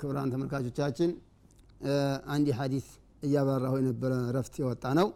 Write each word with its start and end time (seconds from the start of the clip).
ክቡራን 0.00 0.30
ተመልካቾቻችን 0.32 1.10
አንድ 2.34 2.46
ሐዲስ 2.58 2.86
እያበራሁ 3.22 3.74
የነበረ 3.80 4.12
ረፍት 4.36 4.54
የወጣ 4.60 4.84
ነው። 4.98 5.08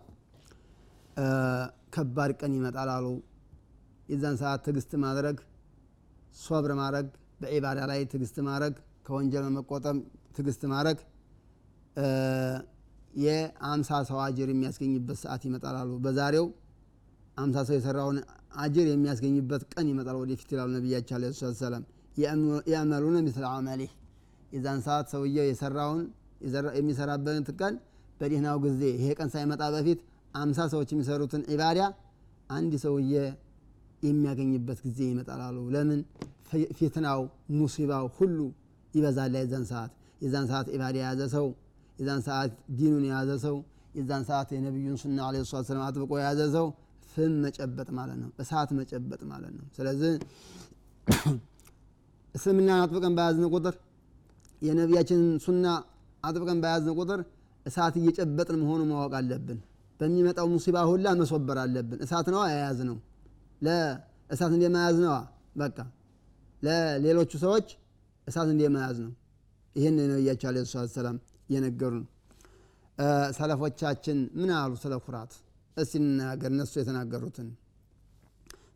ከባድ 1.94 2.30
ቀን 2.40 2.52
ይመጣል 2.58 2.90
አሉ። 2.94 3.06
የዛን 4.08 4.36
ሰዓት 4.42 4.60
ትግስት 4.66 4.92
ማድረግ 5.04 5.36
ሶብር 6.38 6.72
ማድረግ 6.80 7.06
በዒባዳ 7.40 7.80
ላይ 7.90 8.00
ትግስት 8.12 8.36
ማድረግ 8.48 8.74
ከወንጀል 9.06 9.46
መቆጠብ 9.56 9.96
ትግስት 10.36 10.62
ማድረግ 10.72 10.98
የአምሳ 13.22 13.90
ሰው 14.10 14.18
አጅር 14.26 14.48
የሚያስገኝበት 14.52 15.18
ሰዓት 15.24 15.42
ይመጣል 15.48 15.76
አሉ። 15.80 15.90
በዛሬው 16.04 16.46
አምሳ 17.36 17.58
ሰው 17.68 17.74
የሰራውን 17.76 18.18
አጅር 18.62 18.86
የሚያስገኝበት 18.90 19.62
ቀን 19.72 19.86
ይመጣል 19.92 20.16
ወደፊት 20.22 20.48
ይላሉ 20.54 20.70
ነቢያቸው 20.76 21.16
አለ 21.18 21.26
ሰላም 21.60 21.84
የአመሉነ 22.70 23.16
ምስል 23.26 23.44
አመሊህ 23.50 23.90
የዛን 24.52 24.80
ሰዓት 24.86 25.06
ሰውየው 25.12 25.46
የሰራውን 25.48 26.02
የሚሰራበትን 26.78 27.44
ቀን 27.60 27.74
በደህናው 28.20 28.56
ጊዜ 28.64 28.82
ይሄ 28.96 29.06
ቀን 29.18 29.28
ሳይመጣ 29.34 29.62
በፊት 29.74 30.00
አምሳ 30.34 30.60
ሰዎች 30.72 30.90
የሚሰሩትን 30.94 31.42
ዒባዳ 31.52 31.80
አንድ 32.50 32.72
ሰውዬ 32.84 33.14
የሚያገኝበት 34.02 34.78
ጊዜ 34.86 35.00
ይመጣል 35.10 35.40
አሉ 35.46 35.58
ለምን 35.74 36.00
ፊትናው 36.78 37.20
ሙሲባው 37.58 38.06
ሁሉ 38.16 38.38
ይበዛል 38.94 39.34
የዛን 39.38 39.64
ሰዓት። 39.70 39.92
የዛን 40.20 40.46
ሰዓት 40.50 40.66
ዒባዳ 40.74 40.96
የያዘ 41.00 41.22
ሰው 41.34 41.46
የዛን 41.98 42.20
ሰዓት 42.26 42.50
ዲኑን 42.78 43.04
የያዘ 43.08 43.30
ሰው 43.44 43.56
የዛን 43.94 44.24
ሰዓት 44.28 44.48
የነቢዩን 44.54 44.96
ሱና 45.02 45.18
አለ 45.26 45.36
ሰላት 45.44 45.66
ሰላም 45.68 45.84
አጥብቆ 45.86 46.12
የያዘ 46.20 46.42
ሰው 46.56 46.66
ፍም 47.12 47.32
መጨበጥ 47.44 47.88
ማለት 47.98 48.18
ነው 48.22 48.28
እሳት 48.42 48.70
መጨበጥ 48.78 49.20
ማለት 49.32 49.52
ነው። 49.56 49.66
ስለዚህ 49.76 50.12
እስልምናን 52.34 52.80
አጥብቀን 52.84 53.14
በያዝን 53.18 53.48
ቁጥር 53.54 53.74
የነቢያችንን 54.62 55.30
ሱና 55.44 55.66
አጥብቀን 56.22 56.58
በያዝን 56.62 56.94
ቁጥር 57.00 57.20
እሳት 57.66 57.94
እየጨበጥን 58.00 58.58
መሆኑ 58.62 58.82
ማወቅ 58.90 59.12
አለብን። 59.20 59.58
በሚመጣው 60.00 60.46
ሙሲባ 60.52 60.76
ሁላ 60.90 61.08
መሶበር 61.20 61.58
አለብን። 61.64 61.98
እሳት 62.04 62.26
ነዋ 62.34 62.42
የያዝ 62.52 62.78
ነው 62.88 62.96
ለእሳት 63.62 64.52
እንደመያዝ 64.56 64.96
ነዋ። 65.04 65.16
በቃ 65.56 65.76
ለሌሎቹ 66.62 67.32
ሰዎች 67.44 67.68
እሳት 68.26 68.48
እንደመያዝ 68.54 68.98
ነው። 69.04 69.12
ይህን 69.76 69.96
ነቢያቸው 70.10 70.48
አለ 70.50 70.58
ሰላት 70.72 70.90
ሰላም 70.96 71.16
እየነገሩን 71.48 72.04
ሰለፎቻችን 73.36 74.18
ምን 74.38 74.50
አሉ 74.56 74.72
ስለ 74.82 74.94
ኩራት? 75.04 75.32
እስቲ 75.76 75.92
እንናገር 76.00 76.50
እነሱ 76.54 76.72
የተናገሩትን። 76.80 77.48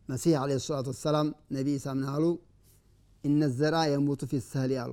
መሲህ 0.09 0.34
አለ 0.41 0.51
ሰላቱ 0.67 0.89
ወሰላም 0.95 1.29
ነቢ 1.57 1.69
ኢሳ 1.79 1.87
ምን 1.98 2.07
አሉ? 2.12 2.25
እነ 3.25 3.41
ዘራ 3.59 3.77
የሙቱ 3.92 4.23
ፊ 4.31 4.34
አሉ 4.83 4.92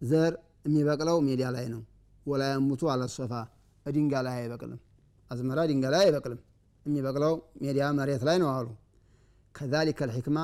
ዘር 0.00 0.32
የሚበቅለው 0.66 1.16
ሜዳ 1.26 1.42
ላይ 1.56 1.66
ነው። 1.74 1.82
ወላ 2.26 2.42
የሙቱ 2.50 2.82
አለሶፋ 2.92 3.32
ድንጋ 3.86 4.14
ላይ 4.26 4.36
አይበቅልም። 4.40 4.80
አዝመራ 5.30 5.60
ድንጋ 5.70 5.86
ላይ 5.94 6.02
አይበቅልም። 6.04 6.40
የሚበቅለው 6.86 7.34
ሜዳ 7.62 7.88
መሬት 7.98 8.22
ላይ 8.28 8.36
ነው 8.42 8.48
አሉ። 8.54 8.68
ከዛሊከ 9.54 10.00
ልሕክማ 10.10 10.38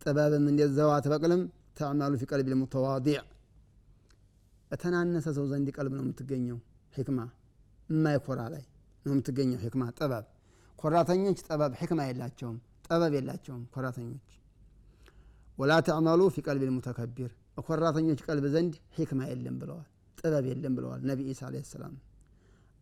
ጥበብም 0.00 0.46
እንደዛው 0.50 0.90
አትበቅልም። 0.94 1.42
ተዕመሉ 1.78 2.14
ፊ 2.20 2.26
ቀልቢ 2.30 2.48
ልሙተዋዲዕ 2.52 3.18
በተናነሰ 4.70 5.26
ሰው 5.36 5.44
ዘንድ 5.50 5.68
ቀልብ 5.76 5.92
ነው 5.96 6.02
የምትገኘው 6.04 6.58
ሕክማ። 6.94 7.20
የማይኮራ 7.88 8.40
ላይ 8.54 8.64
ነው 9.06 9.12
የምትገኘው 9.14 9.58
ሕክማ 9.64 9.82
ጥበብ። 9.98 10.24
ኮራተኞች 10.78 11.38
ጥበብ 11.46 11.72
ሕክማ 11.80 12.00
የላቸውም። 12.08 12.58
ጥበብ 12.86 13.12
የላቸውም 13.16 13.62
ኮራተኞች። 13.74 14.28
ወላ 15.58 15.72
ተዕመሉ 15.86 16.20
ፊ 16.34 16.42
ቀልቢ 16.46 16.62
ልሙተከቢር 16.68 17.32
በኮራተኞች 17.60 18.20
ቀልብ 18.26 18.44
ዘንድ 18.52 18.74
ሕክማ 18.96 19.20
የለም 19.30 19.56
ብለዋል 19.60 19.86
ጥበብ 20.18 20.44
የለም 20.50 20.74
ብለዋል 20.76 21.00
ነቢ 21.08 21.20
ኢሳ 21.30 21.40
አለ 21.48 21.56
ሰላም። 21.70 21.94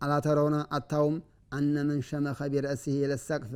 አላተረውነ 0.01 0.57
አታውም 0.77 1.17
አነ 1.53 1.75
መን 1.89 2.01
ሸመኸ 2.09 2.39
ቢረእሲህ 2.53 2.95
የለሰቅፍ 3.01 3.53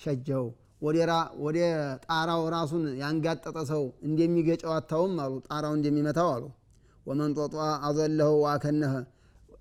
ሸጀው 0.00 0.44
ወደ 0.82 1.58
ጣራው 2.06 2.42
ራሱን 2.54 2.84
ያንጋጠጠ 3.00 3.56
ሰው 3.72 3.82
እንደሚገጨው 4.08 4.72
አታውም 4.76 5.14
አሉ 5.24 5.32
ጣራው 5.48 5.74
እንደሚመታው 5.78 6.28
አሉ። 6.34 6.44
ወመን 7.06 7.32
ጦጧ 7.38 7.56
አዘለሁ 7.88 8.30
ዋከነህ 8.44 8.94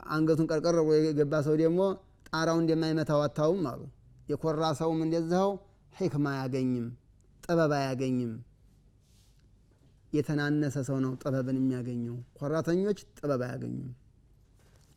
አንገቱን 0.09 0.49
ቀርቀር 0.51 0.77
የገባ 0.99 1.41
ሰው 1.47 1.57
ደግሞ 1.63 1.81
ጣራው 2.29 2.59
እንደማይመታው 2.63 3.21
አታውም 3.25 3.65
አሉ። 3.71 3.81
የኮራ 4.29 4.63
ሰውም 4.79 5.01
እንደዚኸው 5.05 5.51
ሕክማ 5.93 6.27
አያገኝም 6.35 6.87
ጥበብ 7.43 7.73
አያገኝም 7.79 8.33
የተናነሰ 10.16 10.76
ሰው 10.88 10.98
ነው 11.04 11.12
ጥበብን 11.22 11.56
የሚያገኘው 11.60 12.16
ኮራተኞች 12.38 12.98
ጥበብ 13.18 13.40
አያገኙም 13.46 13.92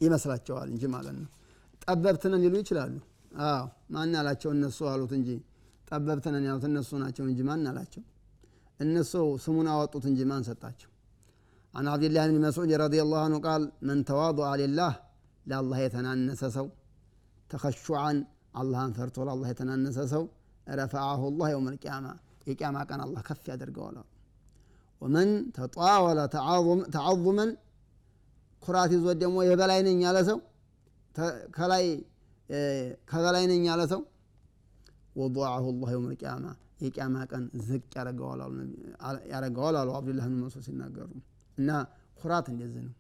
ይመስላቸዋል 0.02 0.68
እንጂ 0.74 0.84
ማለት 0.96 1.16
ነው 1.22 1.30
ጠበብትነን 1.86 2.42
ሊሉ 2.44 2.56
ይችላሉ 2.64 2.96
አዎ 3.48 3.64
ማን 3.96 4.14
አላቸው 4.20 4.52
እነሱ 4.58 4.80
አሉት 4.92 5.14
እንጂ 5.20 5.30
ጠበብትነን 5.90 6.46
ያሉት 6.50 6.66
እነሱ 6.70 6.92
ናቸው 7.06 7.26
እንጂ 7.32 7.42
ማን 7.50 7.66
አላቸው 7.72 8.04
እነሱ 8.86 9.14
ስሙን 9.46 9.68
አወጡት 9.74 10.06
እንጂ 10.12 10.22
ማን 10.34 10.46
ሰጣቸው 10.52 10.92
عن 11.74 11.86
عبد 11.94 12.06
الله 12.10 12.24
بن 12.32 12.38
مسعود 12.48 12.72
رضي 12.86 13.00
الله 13.06 13.22
عنه 13.28 13.38
قال 13.48 13.62
من 13.90 13.98
تواضع 14.12 14.50
لله 14.64 14.94
لا 15.50 15.58
الله 15.62 15.78
يتنانس 15.86 16.42
سو 16.56 16.68
تخشعا 17.52 18.14
الله 18.62 18.80
انفرت 18.90 19.16
ولا 19.20 19.32
الله 19.36 19.48
يتنانس 19.54 19.98
سو 20.14 20.24
رفعه 20.82 21.22
الله 21.32 21.48
يوم 21.56 21.66
القيامة 21.74 22.12
القيامة 22.50 22.80
كان 22.90 23.02
الله 23.06 23.22
كف 23.28 23.44
يدرق 23.52 23.78
ወመን 25.03 25.31
ተጣወለ 25.57 26.19
ተዓظመን 26.95 27.51
ኩራት 28.63 28.91
ይዞ 28.97 29.07
ደግሞ 29.23 29.37
የበላይ 29.47 29.81
ነኝ 29.87 30.01
ያለ 30.07 30.19
ሰው 30.29 30.39
ከላይ 31.57 31.85
ከበላይ 33.09 33.45
ነኝ 33.51 33.63
ያለ 33.71 33.83
ሰው 33.93 34.01
ወضዓሁ 35.17 35.65
ላህ 35.75 35.91
የውም 35.95 36.07
ልቅያማ 36.13 36.45
የቅያማ 36.83 37.17
ቀን 37.31 37.43
ዝቅ 37.67 37.83
ያደረገዋል 37.97 38.41
አሉ 39.81 39.89
አብዱላህ 39.97 40.27
ብን 40.29 40.39
መስዑድ 40.45 40.65
ሲናገሩ። 40.69 41.09
እና 41.59 41.71
ኩራት 42.19 42.47
እንደዚህ 42.53 42.83
ነው። 42.87 42.95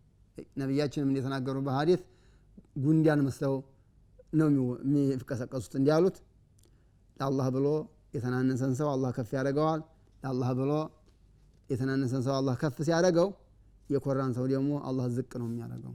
ነቢያችንም 0.61 1.09
እንደተናገሩ 1.11 1.57
በሀዲት 1.67 2.03
ጉንዳን 2.85 3.21
መስለው 3.27 3.55
ነው 4.33 4.49
የሚቀሰቀሱት 4.87 5.73
እንዲያሉት 5.81 6.17
ለአላህ 7.17 7.47
ብሎ 7.57 7.67
የተናነሰን 8.15 8.73
ሰው 8.81 8.89
አላህ 8.95 9.11
ከፍ 9.17 9.31
ያደረገዋል 9.37 9.81
ለአላህ 10.23 10.51
ብሎ 10.61 10.73
የተናነሰን 11.73 12.23
ሰው 12.27 12.35
አላህ 12.35 12.55
ከፍ 12.63 12.77
ሲያደረገው 12.87 13.29
የኮራን 13.91 14.33
ሰው 14.37 14.45
ደግሞ 14.53 14.71
አላህ 14.89 15.07
ዝቅ 15.17 15.33
ነው 15.41 15.47
የሚያደርገው። 15.49 15.95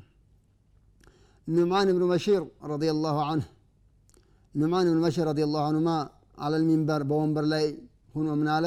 ኑዕማን 1.47 1.89
ብኑ 1.95 2.03
በሺር 2.11 2.41
ረዲየላሁ 2.71 3.17
አንህ 3.25 3.47
ኑዕማን 4.53 4.88
ብኑ 4.89 4.99
በሺር 5.05 5.25
ረዲየላሁ 5.29 5.61
አንሁማ 5.69 5.89
አለል 6.38 6.63
በወንበር 7.09 7.45
ላይ 7.53 7.65
ሁኖ 8.15 8.27
ምን 8.39 8.49
አለ? 8.55 8.65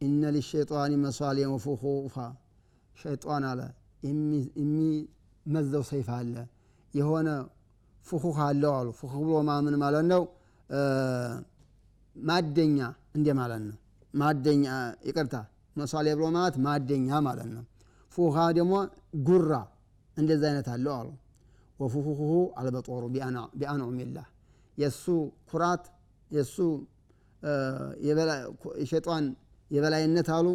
ኢነ 0.00 0.22
ሊሸይጣን 0.34 0.92
መሷሊየን 1.04 1.50
ወፉኹፋ። 1.54 2.16
ሸይጣን 2.96 3.44
አለ 3.50 3.60
የሚመዘው 4.02 5.82
ሰይፍ 5.90 6.08
አለ 6.16 6.34
የሆነ 6.94 7.28
ፉኹህ 8.06 8.38
አለው 8.46 8.72
አሉ። 8.78 8.88
ፉኹህ 8.98 9.20
ብሎ 9.22 9.38
ማምን 9.48 9.74
ማለት 9.82 10.04
ነው 10.12 10.22
ማደኛ 12.16 12.78
እንደ 13.16 13.28
ማለት 13.40 13.62
ነው። 13.64 13.76
ማደኛ 14.14 14.64
ይቅርታ 15.08 15.34
መሷሊያ 15.76 16.12
ብሎ 16.18 16.26
ማለት 16.36 16.56
ማደኛ 16.66 17.08
ማለት 17.26 17.48
ነው። 17.56 17.64
ፉሃ 18.12 18.36
ደግሞ 18.58 18.74
ጉራ 19.26 19.52
እንደዚ 20.16 20.42
አይነት 20.50 20.68
አለው 20.74 20.92
አሉ። 20.98 21.08
ወፉፉሁ 21.80 22.20
አልበጦሩ 22.58 23.02
ቢአንዑሚላህ 23.58 24.26
የእሱ 24.78 25.04
ኩራት 25.50 25.84
የእሱ 26.30 26.56
የሸጧን 28.80 29.24
የበላይነት 29.70 30.28
አሉ። 30.36 30.46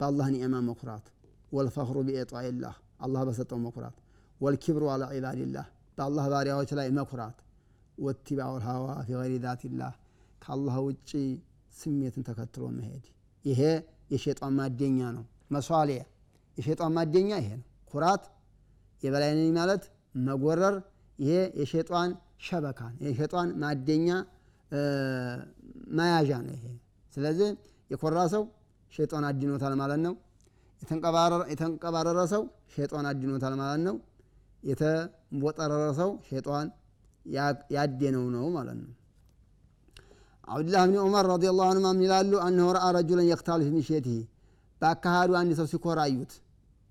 በአላህ 0.00 0.26
ኒዕማ 0.34 0.54
መኩራት። 0.68 1.04
ወልፈኽሩ 1.52 1.96
ቢኢጣኢላህ 2.06 2.74
አላህ 3.04 3.20
በሰጠው 3.28 3.58
መኩራት። 3.66 3.96
ወልኪብሩ 4.40 4.84
አላ 4.94 5.04
ዒባድላህ 5.16 5.66
በአላህ 5.98 6.24
ባሪያዎች 6.32 6.70
ላይ 6.78 6.88
መኩራት። 6.98 7.36
ወትባዑ 7.98 8.52
ልሀዋ 8.60 8.86
ፊ 9.00 9.12
ገይሪ 9.14 9.34
ዛትላህ 9.44 9.92
ከአላህ 10.42 10.76
ውጭ 10.86 11.10
ስሜትን 11.74 12.22
ተከትሎ 12.28 12.64
መሄድ። 12.76 13.04
ይሄ 13.44 13.60
የሸጧን 14.10 14.52
ማደኛ 14.58 14.98
ነው። 15.16 15.24
መሷሊያ 15.54 16.02
የሸጧን 16.58 16.92
ማደኛ 16.96 17.30
ይሄ 17.40 17.48
ነው። 17.54 17.66
ኩራት 17.94 18.24
የበላይ 19.02 19.32
ነኝ 19.38 19.48
ማለት 19.58 19.82
መጎረር 20.26 20.74
ይሄ 21.18 21.32
የሸጧን 21.60 22.10
ሸበካ 22.46 22.80
የሸጧን 23.04 23.48
ማደኛ 23.62 24.08
መያዣ 25.98 26.30
ነው 26.44 26.54
ይሄ። 26.56 26.64
ስለዚህ 27.14 27.48
የኮራ 27.90 28.20
ሰው 28.34 28.42
ሸጧን 28.92 29.24
አድኖታል 29.28 29.74
ማለት 29.82 30.00
ነው። 30.06 30.14
የተንቀባረረ 31.50 32.20
ሰው 32.32 32.42
ሸጧን 32.74 33.06
አድኖታል 33.10 33.54
ማለት 33.60 33.80
ነው። 33.88 33.96
የተንቦጠረረ 34.62 35.86
ሰው 36.00 36.10
ሸጧን 36.28 36.68
ያደነው 37.76 38.24
ነው 38.36 38.46
ማለት 38.56 38.76
ነው 38.82 38.90
አብዱላህ 40.48 40.82
ብን 40.86 40.96
ዑመር 41.02 41.24
ረዲ 41.30 41.44
ላሁ 41.50 41.66
አንማ 41.72 41.86
ምን 41.92 42.02
ይላሉ 42.06 42.32
አነሁ 42.46 42.66
ረአ 42.76 42.86
ረጁለን 42.96 43.26
የክታሉ 43.30 43.60
ፊ 43.80 43.90
በአካሃዱ 44.82 45.30
አንድ 45.40 45.50
ሰው 45.58 45.66
ሲኮራ 45.72 45.98
አዩት 46.06 46.32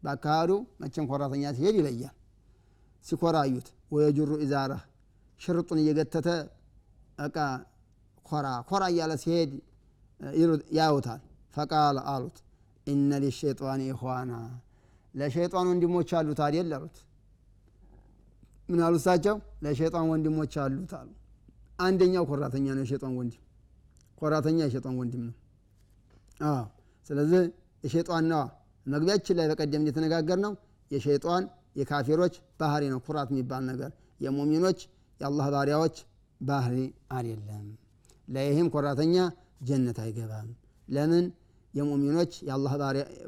በአካሃዱ 0.03 0.51
መቼም 0.81 1.05
ኮራተኛ 1.09 1.43
ሲሄድ 1.57 1.75
ይለያል። 1.79 2.15
ሲኮራዩት 3.05 3.67
ወየጅሩ 3.93 4.31
ኢዛራ 4.45 4.73
ሽርጡን 5.39 5.79
እየገተተ 5.83 6.27
እቃ 7.17 7.37
ኮራ 8.25 8.47
ኮራ 8.69 8.83
እያለ 8.91 9.13
ሲሄድ 9.23 9.51
ያዩታል። 10.77 11.21
ፈቃል 11.55 11.97
አሉት 12.11 12.37
ኢነ 12.87 13.11
ሊሸይጣን 13.23 13.81
ኢኽዋና 13.87 14.31
ለሸይጣን 15.15 15.67
ወንድሞች 15.71 16.11
አሉት 16.19 16.39
አደል 16.45 16.71
አሉት። 16.77 16.95
ምን 18.69 18.79
አሉ 18.85 18.93
እሳቸው? 19.01 19.35
ለሸይጣን 19.63 20.05
ወንድሞች 20.11 20.53
አሉት 20.63 20.93
አሉ 20.99 21.09
አንደኛው 21.79 22.23
ኮራተኛ 22.29 22.65
ነው 22.75 22.83
የሸይጣን 22.85 23.13
ወንድም። 23.19 23.41
ኮራተኛ 24.17 24.57
የሸይጣን 24.67 24.95
ወንድም 24.99 25.23
ነው። 25.27 25.35
ስለዚህ 27.09 27.41
የሸይጣን 27.83 28.25
ነዋ። 28.31 28.41
መግቢያችን 28.85 29.35
ላይ 29.39 29.45
በቀደም 29.51 29.81
እንደተነጋገር 29.81 30.39
ነው 30.45 30.53
የሸይጣን 30.91 31.43
የካፊሮች 31.79 32.33
ባህሪ 32.59 32.83
ነው። 32.93 32.99
ኩራት 33.05 33.29
የሚባል 33.33 33.63
ነገር። 33.69 33.91
የሙሚኖች 34.21 34.79
የአላህ 35.19 35.47
ባሪያዎች 35.53 35.95
ባህሪ 36.41 36.75
አይደለም። 37.15 37.65
ለይህም 38.27 38.67
ኮራተኛ 38.73 39.15
ጀነት 39.67 39.97
አይገባም። 40.03 40.49
ለምን? 40.87 41.25
የሙሚኖች 41.73 42.33
የአላህ 42.47 42.73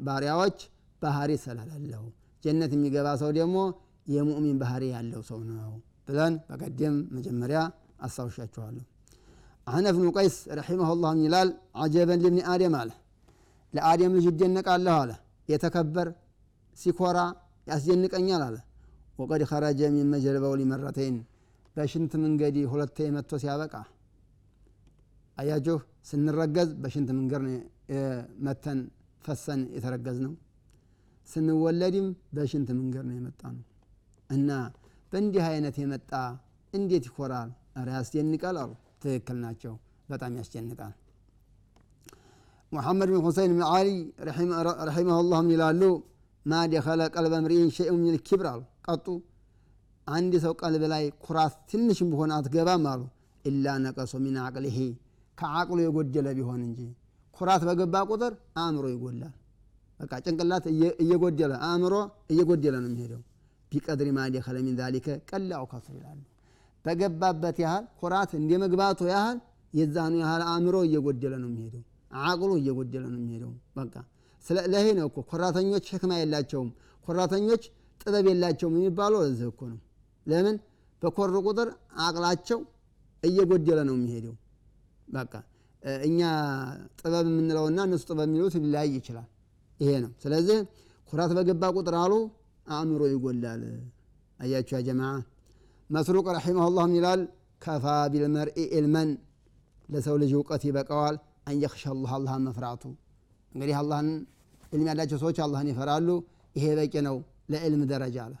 ባሪያዎች 0.06 0.58
ባህሪ 1.02 1.30
ስለሌለው 1.44 2.04
ጀነት 2.44 2.70
የሚገባ 2.76 3.08
ሰው 3.22 3.30
ደግሞ 3.38 3.56
የሙእሚን 4.06 4.58
ባህሪ 4.60 4.84
ያለው 4.92 5.22
ሰው 5.28 5.38
ነው 5.50 5.72
ብለን 6.08 6.34
በቀደም 6.48 6.96
መጀመሪያ 7.16 7.60
አስታውሻችኋለሁ 8.00 8.84
አህነፍ 9.66 9.94
ብኑ 9.96 10.08
ቀይስ 10.16 10.36
ረሒመሁ 10.58 10.90
ይላል? 11.24 11.48
አጀበን 11.76 12.20
ልብኒ 12.24 12.38
አደም 12.52 12.74
አለ። 12.80 12.90
ለአደም 13.72 14.12
ልጅ 14.16 14.26
ይደነቃለሁ 14.30 14.94
አለ። 15.00 15.10
የተከበር 15.48 16.08
ሲኮራ 16.76 17.18
ያስደንቀኛል 17.66 18.42
አለ። 18.46 18.56
ወቀድ 19.18 19.42
ኸረጀ 19.50 19.80
ሚን 19.94 20.08
መጀልበው 20.14 20.54
ሊመረተይን 20.60 21.16
በሽንት 21.76 22.12
መንገዲ 22.22 22.56
ሁለቴ 22.72 22.98
መጥቶ 23.16 23.32
ሲያበቃ። 23.42 23.74
አያችሁ 25.36 25.76
ስንረገዝ 26.08 26.70
በሽንት 26.82 27.08
መንገድ 27.18 27.42
መተን 28.46 28.78
ፈሰን 29.24 29.60
የተረገዝ 29.76 30.18
ነው 30.24 30.32
ስንወለድም 31.28 32.06
በሽንት 32.36 32.68
መንገድ 32.78 33.04
ነው 33.08 33.14
የመጣ 33.18 33.42
ነው 33.54 33.64
እና 34.30 34.50
በእንዲህ 35.12 35.44
አይነት 35.50 35.76
የመጣ 35.82 36.10
እንዴት 36.72 37.04
ይኮራል 37.08 37.50
ረ 37.76 37.88
ያስደንቃል 37.96 38.56
አሉ 38.62 38.70
ትክክል 39.02 39.36
ናቸው። 39.44 39.74
በጣም 40.08 40.32
ያስደንቃል 40.40 40.92
ሙሐመድ 42.72 43.08
ብን 43.12 43.22
ሁሰይን 43.26 43.52
ብን 43.52 43.64
ዓሊ 43.70 43.88
ረሒመሁ 44.88 45.18
ላህ 45.30 45.40
ይላሉ? 45.54 45.82
ማ 46.46 46.60
ደኸለ 46.72 47.02
ቀልበ 47.14 47.34
ምርኢን 47.44 47.70
ሸይኡ 47.76 47.92
ሚን 48.02 48.16
ኪብር 48.28 48.46
አሉ። 48.52 48.60
ቀጡ። 48.86 49.06
አንድ 50.06 50.32
ሰው 50.44 50.52
ቀልብ 50.60 50.82
ላይ 50.92 51.04
ኩራት 51.24 51.54
ትንሽም 51.70 52.08
ቢሆን 52.12 52.30
አትገባም 52.36 52.84
አሉ። 52.92 53.02
ኢላ 53.44 53.66
ነቀሶ 53.84 54.12
ሚን 54.24 54.36
አቅሊሂ 54.44 54.78
ከአቅሉ 55.38 55.78
የጎደለ 55.84 56.26
ቢሆን 56.38 56.60
እንጂ። 56.68 56.80
ኩራት 57.36 57.62
በገባ 57.68 57.96
ቁጥር 58.10 58.32
አእምሮ 58.62 58.84
ይጎላል 58.94 59.34
በቃ 60.00 60.12
ጭንቅላት 60.24 60.64
እየጎደለ 61.02 61.52
አእምሮ 61.68 61.94
እየጎደለ 62.32 62.74
ነው 62.82 62.88
የሚሄደው። 62.90 63.22
ቢቀድሪ 63.72 64.08
ማ 64.16 64.28
ደኸለ 64.34 64.56
ሚን 64.66 64.74
ዛሊከ 64.80 65.06
ቀላው 65.30 65.64
ከሱ 65.70 65.86
ይላሉ 65.96 66.20
በገባበት 66.86 67.56
ያህል 67.64 67.84
ኩራት 68.00 68.30
እንደ 68.38 68.52
መግባቱ 68.62 69.00
ያህል 69.12 69.38
የዛኑ 69.72 70.14
ያህል 70.22 70.42
አእምሮ 70.50 70.76
እየጎደለ 70.86 71.34
ነው 71.42 71.48
የሚሄደው 71.50 71.82
አቅሉ 72.24 72.50
እየጎደለ 72.60 73.04
ነው 73.12 73.20
የሚሄደው። 73.20 73.50
በቃ 73.78 73.94
ለይሄ 74.72 74.86
ነው 74.98 75.06
እኮ 75.10 75.18
ኮራተኞች 75.30 75.84
ሕክማ 75.94 76.12
የላቸውም 76.20 76.68
ኮራተኞች 77.08 77.62
ጥበብ 78.00 78.26
የላቸውም 78.30 78.74
የሚባለው 78.78 79.20
እዚህ 79.28 79.46
እኮ 79.52 79.60
ነው። 79.72 79.78
ለምን? 80.26 80.56
በኮሩ 81.02 81.34
ቁጥር 81.46 81.68
አቅላቸው 82.04 82.58
እየጎደለ 83.22 83.78
ነው 83.88 83.94
የሚሄደው። 83.98 84.34
በቃ 85.08 85.32
እኛ 86.02 86.20
ጥበብ 87.00 87.26
የምንለውና 87.30 87.78
እነሱ 87.88 88.02
ጥበብ 88.10 88.26
የሚሉት 88.28 88.54
ሊለያይ 88.62 88.90
ይችላል። 88.98 89.28
ይሄ 89.80 89.90
ነው። 90.04 90.10
ስለዚህ 90.22 90.58
ኩራት 91.10 91.32
በገባ 91.36 91.64
ቁጥር 91.76 91.96
አሉ 92.02 92.12
አእምሮ 92.66 93.02
ይጎላል 93.12 93.62
አያችሁ 94.40 94.74
ያ 94.76 94.82
ጀማ 94.86 95.02
መስሩቅ 95.90 96.26
ረሒመሁ 96.36 96.66
ላህ 96.76 96.86
ይላል 96.96 97.20
ከፋ 97.62 97.84
ቢልመርኢ 98.12 98.58
ኢልመን 98.76 99.10
ለሰው 99.88 100.16
ልጅ 100.22 100.30
እውቀት 100.36 100.62
ይበቀዋል 100.68 101.16
አንየክሻ 101.48 101.82
አላህ 101.92 102.12
አላህን 102.16 102.42
መፍራቱ 102.48 102.82
እንግዲህ 103.52 103.76
አላህን 103.80 104.08
ዕልም 104.72 104.86
ያላቸው 104.90 105.18
ሰዎች 105.22 105.38
አላህን 105.44 105.68
ይፈራሉ። 105.72 106.08
ይሄ 106.56 106.66
በቂ 106.78 106.94
ነው። 107.06 107.16
ለዕልም 107.52 107.82
ደረጃ 107.90 108.16
አለ። 108.24 108.34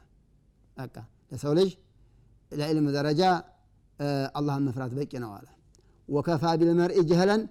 በቃ 0.76 0.94
ለሰው 1.32 1.52
ልጅ 1.58 1.70
ለዕልም 2.52 2.86
ደረጃ 2.96 3.22
አላህን 4.38 4.64
መፍራት 4.68 4.92
በቂ 4.98 5.12
ነው 5.24 5.30
አለ። 5.36 5.46
ወከፋ 6.08 6.44
ቢልመርኢ 6.60 6.98
ጀህለን 7.10 7.42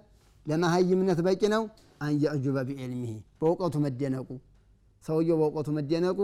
ለመሀይምነት 0.45 1.19
በቂ 1.27 1.41
ነው። 1.56 1.63
አንየዕጁበ 2.01 2.57
ቢዕልሚሂ 2.69 3.12
በእውቀቱ 3.39 3.75
መደነቁ 3.86 4.30
ሰውየው 5.03 5.38
በእውቀቱ 5.41 5.69
መደነቁ 5.77 6.19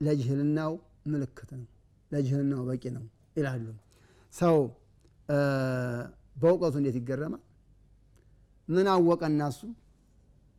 ለጅህልናው 0.00 0.72
ምልክት 1.06 1.50
ነው 1.54 1.66
ለጅህልናው 2.10 2.62
በቂ 2.68 2.84
ነው 2.96 3.04
ይላሉ። 3.36 3.66
ሰው 4.34 4.56
በእውቀቱ 6.36 6.74
እንዴት 6.80 6.96
ይገረማል? 7.00 7.42
ምን 8.68 8.86
አወቀ 8.92 9.22
እናሱ? 9.30 9.60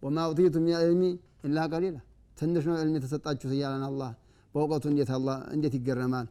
وما 0.04 0.18
أوتيتم 0.32 0.56
من 0.66 0.76
العلم 0.82 1.04
إلا 1.48 1.58
قليلا። 1.72 1.98
ትንሽ 2.38 2.64
ነው 2.68 2.76
ዕልም 2.82 2.96
የተሰጣችሁት 2.98 3.54
እያለን 3.56 3.84
አላህ 3.90 4.12
በእውቀቱ 4.56 4.84
እንዴት 5.54 5.74
ይገረማል? 5.80 6.28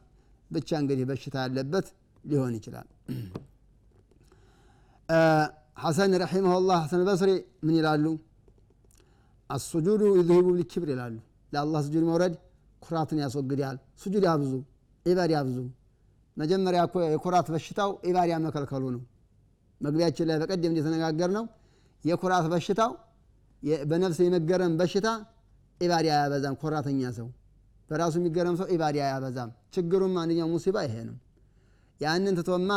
ብቻ 0.51 0.69
እንግዲህ 0.81 1.05
በሽታ 1.09 1.35
ያለበት 1.45 1.87
ሊሆን 2.23 2.53
ይችላል። 2.59 2.87
ሐሰን 5.83 6.11
رحمه 6.21 6.53
الله 6.67 6.77
ሐሰን 6.83 7.01
በስሪ 7.07 7.31
ምን 7.65 7.75
ይላሉ? 7.79 8.05
السجود 9.49 10.01
يذهب 10.17 10.47
الكبر 10.59 10.89
ይላሉ። 10.93 11.15
ለአላህ 11.51 11.79
ስጁድ 11.85 12.03
መውረድ 12.09 12.33
ኩራትን 12.81 13.19
ያስወግዳል። 13.23 13.77
ስጁድ 14.03 14.23
ያብዙ 14.29 14.51
ኢባድ 15.05 15.31
ያብዙ። 15.35 15.57
መጀመሪያ 16.37 16.81
የኩራት 17.07 17.47
በሽታው 17.53 17.91
ኢባድ 18.09 18.29
መከልከሉ 18.45 18.83
ነው። 18.95 19.01
መግቢያችን 19.81 20.27
ላይ 20.29 20.37
በቀደም 20.41 20.71
እንደተነጋገር 20.73 21.29
ነው 21.37 21.45
የኩራት 22.03 22.45
በሽታው 22.51 22.91
በነፍስ 23.89 24.19
የመገረም 24.25 24.73
በሽታ 24.79 25.07
ኢባዳ 25.81 26.07
አያበዛም። 26.13 26.55
ኮራተኛ 26.61 27.01
ሰው 27.17 27.27
በራሱ 27.89 28.13
የሚገረም 28.19 28.55
ሰው 28.59 28.67
ኢባዳ 28.75 28.97
አያበዛም። 29.05 29.49
ችግሩም 29.75 30.13
አንደኛው 30.21 30.47
ሙሲባ 30.53 30.77
ይሄ 30.85 30.95
ነው። 31.09 31.15
ያንን 32.01 32.35
ትቶማ 32.39 32.71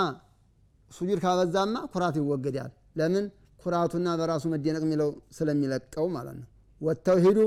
ሱጁድ 0.90 1.18
ካበዛማ 1.24 1.76
ኩራት 1.92 2.16
ይወገዳል። 2.20 2.70
ለምን? 2.98 3.24
ኩራቱና 3.60 4.08
በራሱ 4.20 4.44
መደነቅ 4.52 4.82
የሚለው 4.84 5.08
ስለሚለቀው 5.36 6.06
ማለት 6.16 6.36
ነው። 6.40 6.48
ወተውሂዱ 6.80 7.38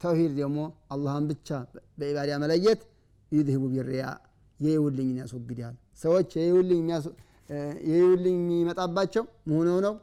ተውሂድ 0.00 0.32
ደግሞ 0.40 0.58
አላህን 0.92 1.24
ብቻ 1.30 1.48
በኢባዳ 1.98 2.30
መለየት 2.42 2.80
ዩድሂቡ 3.32 3.62
ቢሪያ 3.72 4.04
የይውልኝን 4.60 5.16
ያስወግዳል 5.22 5.74
ሰዎች 6.02 6.30
የይውልኝ 7.86 8.36
የሚመጣባቸው 8.40 9.24
መሆነው 9.48 9.78
ነው? 9.86 9.94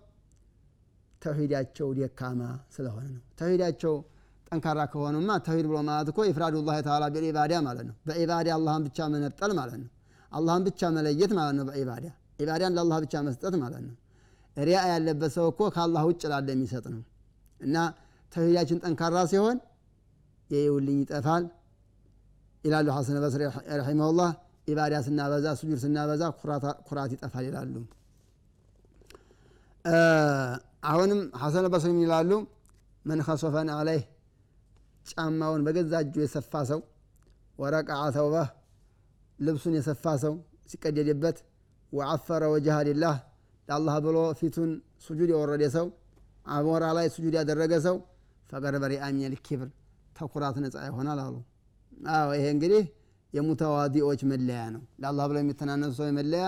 ተውሂዳቸው 1.22 1.88
ደካማ 1.98 2.42
ስለሆነ 2.76 3.06
ነው። 3.14 3.22
ተውሂዳቸው 3.40 3.94
ጠንካራ 4.48 4.80
ከሆኑማ 4.92 5.30
ተውሂድ 5.46 5.66
ብሎ 5.70 5.78
ማለት 5.88 6.08
እኮ 6.12 6.20
ኢፍራዱላህ 6.30 6.76
ተዓላ 6.86 7.06
ቢልኢባዳ 7.14 7.54
ማለት 7.68 7.86
ነው። 7.90 7.96
በኢባዳ 8.08 8.48
አላህን 8.58 8.84
ብቻ 8.88 9.08
መነጠል 9.14 9.52
ማለት 9.60 9.78
ነው። 9.82 9.90
አላህን 10.32 10.64
ብቻ 10.68 10.82
መለየት 10.96 11.32
ማለት 11.40 11.56
ነው። 11.60 11.66
በኢባዳ 11.70 12.06
ኢባዳን 12.40 12.74
ለአላህ 12.78 12.98
ብቻ 13.06 13.16
መስጠት 13.28 13.56
ማለት 13.64 13.82
ነው። 13.88 13.96
ሪያ 14.58 14.80
ያለበት 14.92 15.32
ሰው 15.38 15.46
እኮ 15.52 15.62
ከአላህ 15.76 16.04
ውጭ 16.10 16.22
ላለ 16.32 16.48
የሚሰጥ 16.56 16.86
ነው። 16.94 17.02
እና 17.62 17.76
ተውሂዳችን 18.34 18.80
ጠንካራ 18.84 19.18
ሲሆን 19.32 19.58
የይውልኝ 20.50 21.00
ይጠፋል 21.04 21.44
ይላሉ 22.64 22.88
ሐሰን 22.96 23.18
በስሪ 23.24 23.44
ረሒመሁላህ 23.80 24.30
ኢባዳ 24.68 24.96
ስናበዛ 25.06 25.48
ስጁድ 25.60 25.80
ስናበዛ 25.84 26.24
ኩራት 26.88 27.12
ይጠፋል 27.16 27.46
ይላሉ። 27.50 27.76
አሁንም 30.90 31.22
ሐሰን 31.42 31.66
በስሪ 31.74 31.92
ይላሉ። 32.04 32.32
መን 33.06 33.20
ከሶፈን 33.28 33.70
አለይህ 33.76 34.04
ጫማውን 35.06 35.62
በገዛ 35.66 35.94
እጁ 36.04 36.16
የሰፋ 36.24 36.54
ሰው 36.72 36.80
ወረቀዐ 37.60 38.02
ተውበህ 38.16 38.48
ልብሱን 39.40 39.74
የሰፋ 39.78 40.14
ሰው 40.24 40.34
ሲቀደድበት 40.72 41.38
ወዐፈረ 41.94 42.44
ወጅሃ 42.54 42.76
ሊላህ 42.88 43.16
ለአላህ 43.68 43.96
ብሎ 44.06 44.18
ፊቱን 44.40 44.72
ስጁድ 45.06 45.30
የወረደ 45.34 45.64
ሰው 45.76 45.88
አሞራ 46.50 46.86
ላይ 46.98 47.08
ስጁድ 47.16 47.34
ያደረገ 47.40 47.74
ሰው 47.88 47.96
فقد 48.50 48.76
برئ 48.84 49.08
من 49.16 49.36
الكبر 49.48 49.70
ከኩራት 50.16 50.58
ነፃ 50.64 50.76
ይሆናል 50.88 51.20
አሉ 51.26 51.36
አዎ 52.00 52.30
ይሄ 52.38 52.46
እንግዲህ 52.56 52.84
የሙተዋዲዎች 53.34 54.22
መለያ 54.32 54.60
ነው። 54.76 54.82
ለአላህ 55.02 55.26
ብለው 55.30 55.42
የሚተናነሱ 55.44 55.92
ሰው 56.00 56.08
መለያ 56.20 56.44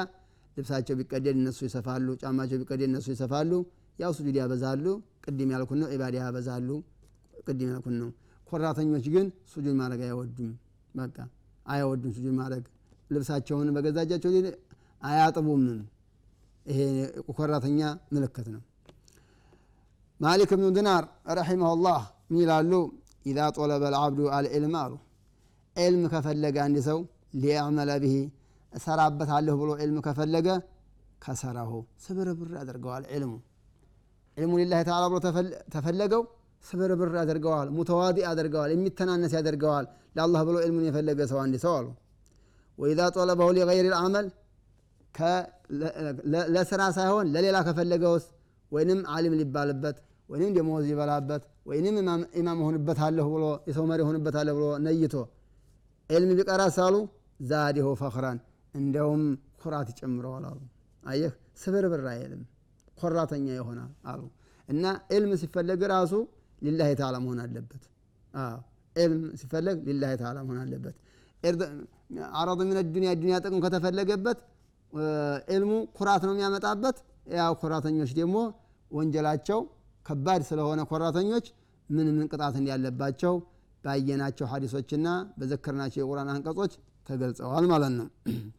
ልብሳቸው 0.57 0.95
ቢቀደድ 0.99 1.35
እነሱ 1.35 1.59
ይሰፋሉ 1.67 2.07
ጫማቸው 2.21 2.57
ቢቀደድ 2.61 2.87
እነሱ 2.89 3.07
ይሰፋሉ። 3.13 3.51
ያው 3.99 4.11
ስጁድ 4.17 4.35
ያበዛሉ። 4.41 4.85
ቅድም 5.25 5.49
ያልኩን 5.55 5.79
ነው 5.81 5.89
ኢባዳ 5.95 6.15
ያበዛሉ። 6.21 6.69
ቅድም 7.45 7.69
ያልኩን 7.71 7.95
ነው። 8.01 8.09
ኩራተኞች 8.51 9.05
ግን 9.13 9.27
ሱጁድ 9.51 9.75
ማድረግ 9.79 10.01
አይወዱም። 10.07 10.51
በቃ 10.95 11.17
አይወዱም 11.65 12.11
ሱጁድ 12.15 12.33
ማድረግ። 12.39 12.65
ልብሳቸውን 13.11 13.69
በገዛ 13.75 13.97
አያጥቡም። 15.01 15.63
ይሄ 16.65 16.79
ኮራተኛ 17.37 17.79
ምልክት 18.13 18.47
ነው። 18.53 18.61
ማሊክ 20.19 20.51
ብኑ 20.53 20.65
ዲናር 20.75 21.03
ረሒመሁላህ 21.37 22.01
ምን 22.31 22.41
ይላሉ? 22.43 22.71
ኢዛ 23.25 23.39
ጦለበ 23.55 23.83
ልዓብዱ 23.93 24.19
አልዕልም 24.35 24.75
አሉ 24.81 24.91
ዕልም 25.76 26.04
ከፈለገ 26.12 26.56
አንድ 26.66 26.78
ሰው 26.88 26.98
ሊያዕመለ 27.42 27.90
ብሂ 28.04 28.14
እሰራበታለሁ 28.72 29.54
ብሎ 29.60 29.70
ዕልም 29.82 29.98
ከፈለገ 30.06 30.48
ከሰረሁ 31.24 31.72
ስብርብር 32.04 32.50
ያደርገዋል 32.60 33.04
ዕልሙ 33.16 33.32
ዕልሙ 34.36 34.52
ሊላህ 34.60 34.80
ተዓላ 34.88 35.04
ብሎ 35.12 35.18
ተፈለገው 35.74 36.22
ስብርብር 36.64 37.10
ያደርገዋል 37.20 37.68
ሙተዋዲ 37.76 38.18
ያደርገዋል 38.26 38.70
የሚተናነስ 38.74 39.32
ያደርገዋል 39.38 39.84
ለአላህ 40.16 40.40
ብሎ 40.48 40.56
ዕልሙን 40.64 40.84
የፈለገ 40.88 41.20
ሰው 41.32 41.38
አንድ 41.44 41.56
ሰው 41.64 41.72
አሉ 41.78 41.86
ወኢዛ 42.78 43.00
ጦለበሁ 43.16 43.48
ሊገይር 43.56 43.86
ልዓመል 43.92 44.26
ለስራ 46.54 46.82
ሳይሆን 46.96 47.26
ለሌላ 47.34 47.56
ከፈለገውስ 47.68 48.24
ወይንም 48.72 49.00
አሊም 49.14 49.34
ሊባልበት 49.40 49.96
ወይንም 50.30 50.50
ደሞዝ 50.56 50.84
ሊበላበት 50.90 51.42
ወይንም 51.70 51.96
ኢማም 52.40 52.60
ሆንበታለሁ 52.66 53.26
ብሎ 53.34 53.44
የሰው 53.68 53.84
መሪ 53.90 54.00
ሆንበታለሁ 54.08 54.54
ብሎ 54.58 54.66
ነይቶ 54.86 55.14
ዕልም 56.11 56.31
ቢቀራ 56.37 56.61
ሳሉ 56.75 56.95
ዛዲሁ 57.43 57.87
ፈኽራን 58.01 58.39
እንደውም 58.73 59.23
ኩራት 59.61 59.87
ይጨምረዋል 59.91 60.45
አሉ። 60.49 60.59
አየህ 61.03 61.31
ስብርብር 61.61 62.03
አይልም 62.11 62.41
ኮራተኛ 62.97 63.45
ይሆናል 63.57 63.91
አሉ። 64.11 64.21
እና 64.69 64.83
ዕልም 65.15 65.31
ሲፈለግ 65.41 65.81
ራሱ 65.93 66.13
ሊላህ 66.61 66.89
ተዓላ 66.99 67.15
መሆን 67.23 67.39
አለበት። 67.45 67.83
ዕልም 68.95 69.21
ሲፈለግ 69.41 69.77
ሊላህ 69.87 70.11
ተዓላ 70.21 70.37
መሆን 70.47 70.59
አለበት። 70.63 70.95
አረዱ 72.39 72.59
ምን 72.61 72.77
ዱኒያ 72.89 73.11
ዱኒያ 73.21 73.37
ጥቅም 73.43 73.59
ከተፈለገበት 73.65 74.39
ዕልሙ 75.53 75.71
ኩራት 75.97 76.23
ነው 76.27 76.33
የሚያመጣበት። 76.35 76.97
ያው 77.35 77.53
ኮራተኞች 77.61 78.11
ደግሞ 78.19 78.37
ወንጀላቸው 78.91 79.59
ከባድ 80.05 80.41
ስለሆነ 80.49 80.81
ኮራተኞች 80.91 81.45
ምን 81.89 82.07
ምን 82.15 82.25
ቅጣት 82.31 82.55
እንዳለባቸው 82.59 83.33
ባየናቸው 83.83 84.45
ሀዲሶችና 84.51 85.07
በዘከርናቸው 85.39 85.99
የቁርአን 86.01 86.29
አንቀጾች 86.33 86.73
ተገልጸዋል 87.09 87.65
ማለት 87.71 87.93
ነው። 87.99 88.07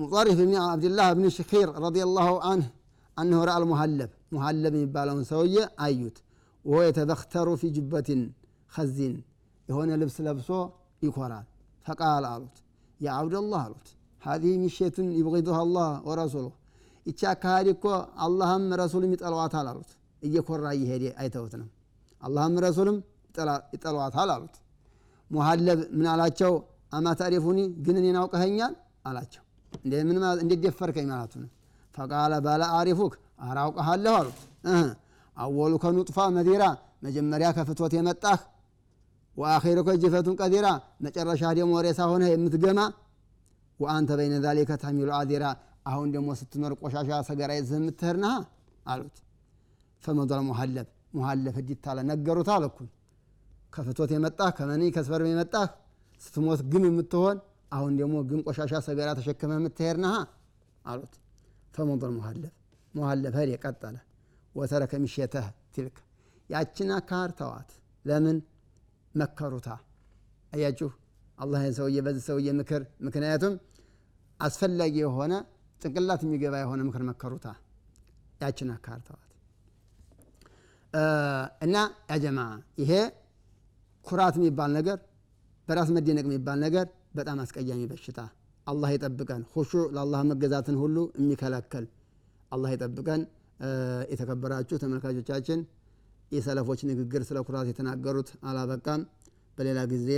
ሙጣሪፍ 0.00 0.36
ብኒ 0.40 0.52
አብድላህ 0.64 1.08
ብኒ 1.16 1.26
ሽኪር 1.36 1.68
ረዲ 1.84 1.98
ላሁ 2.10 2.30
አንህ 2.50 2.68
አነሁ 3.16 3.40
ረአል 3.48 3.64
ሙሀለብ 3.70 4.10
ሙሀለብ 4.34 4.72
የሚባለውን 4.76 5.24
ሰውዬ 5.30 5.56
አዩት። 5.84 6.16
ወሆ 6.64 6.78
የተበክተሩ 6.86 7.48
ፊ 7.60 7.70
ጅበትን 7.76 8.22
ከዚን 8.72 9.14
የሆነ 9.68 9.90
ልብስ 10.00 10.16
ለብሶ 10.26 10.48
ይኮራል። 11.02 11.46
ፈቃል 11.86 12.24
አሉት። 12.30 12.56
ያ 13.00 13.08
አብደላህ 13.18 13.60
አሉት 13.66 13.86
ሀዚህ 14.22 14.54
ሚሸትን 14.62 15.08
ይብغضها 15.18 15.60
الله 15.62 15.88
ወረሱሉ 16.08 16.46
ይቺ 17.06 17.20
አካሃዲ 17.32 17.68
እኮ 17.74 17.84
አላህም 18.24 18.64
ረሱልም 18.80 19.10
ይጠለዋታል 19.14 19.66
አሉት። 19.72 19.90
እየኮራ 20.22 20.64
እየሄደ 20.76 21.04
አይተውት 21.20 21.52
ነው። 21.60 21.68
አላህም 22.22 22.54
ረሱልም 22.64 22.96
ይጠለዋታል 23.74 24.30
አሉት። 24.34 24.54
ሙሀለብ 25.30 25.78
ምን 25.92 26.06
አላቸው? 26.12 26.52
አማ 26.92 27.06
ታሪፉኒ 27.20 27.58
ግን 27.84 27.96
እኔን 28.00 28.16
አውቀኸኛል 28.20 28.74
አላቸው። 29.08 29.42
እንዴት 30.42 30.60
ደፈርከኝ 30.64 31.06
ማለቱ 31.12 31.32
ነው? 31.42 31.50
ፈቃለ 31.94 32.32
ባለ 32.46 32.62
አሪፉክ 32.78 33.12
አራውቀሃለሁ 33.46 34.12
አሉት። 34.20 34.38
አወሉ 35.36 35.72
ከኑጥፋ 35.82 36.18
መዲራ 36.36 36.64
መጀመሪያ 37.04 37.48
ከፍቶት 37.56 37.92
የመጣህ 37.96 38.38
ወአኺሩ 39.36 39.78
ከጅፈቱን 39.86 40.36
ቀዲራ 40.40 40.66
መጨረሻ 41.04 41.42
ደግሞ 41.58 41.72
ሬሳ 41.86 42.00
ሆነ 42.10 42.24
የምትገማ 42.30 42.80
ወአንተ 43.80 44.10
በይነ 44.18 44.34
ዛሊከ 44.44 44.70
ተሚሉ 44.82 45.08
አዲራ 45.18 45.44
አሁን 45.86 46.08
ደግሞ 46.14 46.28
ስትኖር 46.38 46.72
ቆሻሻ 46.80 47.10
ሰገራ 47.28 47.50
ይዘህ 47.58 47.76
የምትሄድ 47.80 48.16
ነሃ 48.22 48.32
አሉት። 48.86 49.16
ፈመዷል 50.02 50.40
ሙሀለብ 50.48 50.88
ሙሀለብ 51.12 51.54
ህዲት 51.58 51.80
ታለ 51.84 51.98
ነገሩት 52.10 52.48
አለኩን 52.54 52.88
ከፍቶት 53.72 54.10
የመጣህ 54.14 54.50
ከመኒ 54.58 54.82
ከስበርም 54.94 55.28
የመጣህ 55.30 55.68
ስትሞት 56.20 56.60
ግም 56.72 56.84
የምትሆን 56.88 57.38
አሁን 57.72 57.92
ደግሞ 58.00 58.16
ግም 58.28 58.40
ቆሻሻ 58.46 58.74
ሰገራ 58.86 59.08
ተሸክመ 59.18 59.52
የምትሄድ 59.58 59.96
ነሃ 60.04 60.14
አሉት። 60.84 61.14
ፈመዷል 61.74 62.12
ሙሀለብ 62.16 62.52
ሙሀለብ 62.94 63.34
ሄድ 63.38 63.50
የቀጠለ 63.52 63.96
ወተረከ 64.54 64.92
ሚሸተህ 65.02 65.46
ትልክ። 65.74 65.96
ያችን 66.50 66.90
አካር 66.96 67.30
ተዋት። 67.38 67.70
ለምን? 68.04 68.38
መከሩታ። 69.14 69.68
አያችሁ 70.52 70.90
አላህ 71.38 71.62
ሰውዬ 71.78 71.98
በዚህ 72.06 72.24
ሰውዬ 72.28 72.48
ምክር 72.60 72.82
ምክንያቱም 73.06 73.54
አስፈላጊ 74.40 74.96
የሆነ 75.04 75.32
ጭንቅላት 75.80 76.20
የሚገባ 76.26 76.54
የሆነ 76.62 76.80
ምክር 76.88 77.04
መከሩታ። 77.10 77.46
ያችን 78.40 78.70
አካር 78.74 79.00
እና 81.64 81.76
ያጀማ 82.10 82.40
ይሄ 82.82 82.92
ኩራት 84.04 84.34
የሚባል 84.38 84.70
ነገር 84.78 84.98
በራስ 85.68 85.88
መደነቅ 85.96 86.24
የሚባል 86.28 86.58
ነገር 86.64 86.86
በጣም 87.14 87.38
አስቀያሚ 87.44 87.82
በሽታ። 87.90 88.20
አላህ 88.66 88.90
ይጠብቀን። 88.94 89.42
ሁሹ 89.54 89.72
ለአላህ 89.94 90.20
መገዛትን 90.30 90.76
ሁሉ 90.82 90.96
የሚከለክል 91.20 91.84
አላህ 92.52 92.70
ይጠብቀን። 92.74 93.22
የተከበራችሁ 94.12 94.76
ተመልካቾቻችን 94.82 95.60
የሰለፎች 96.32 96.80
ንግግር 96.90 97.22
ስለ 97.28 97.38
ኩራት 97.46 97.68
የተናገሩት 97.70 98.30
አላበቃም። 98.48 99.02
በሌላ 99.58 99.80
ጊዜ 99.92 100.08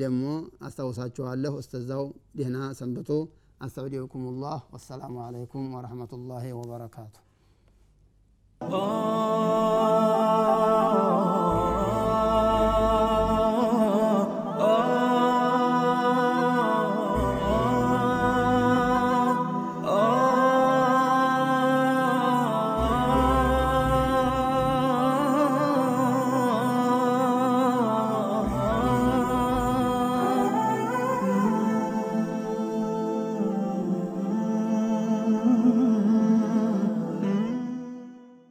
ደግሞ 0.00 0.22
አስታውሳችኋለሁ 0.66 1.52
እስተዛው 1.62 2.04
ደህና 2.38 2.58
ሰንብቱ። 2.80 3.10
አስተውዲኩም 3.60 4.24
ላህ 4.42 4.60
ወሰላሙ 4.74 5.16
አለይኩም 5.26 5.66
ወረሕመቱላሂ 5.76 6.44
ወበረካቱ 6.58 7.14